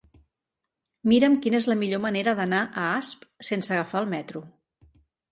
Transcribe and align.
Mira'm 1.09 1.33
quina 1.45 1.59
és 1.63 1.67
la 1.71 1.75
millor 1.81 2.01
manera 2.05 2.33
d'anar 2.39 2.61
a 2.83 2.85
Asp 3.01 3.27
sense 3.49 3.75
agafar 3.75 4.01
el 4.07 4.09
metro. 4.15 4.43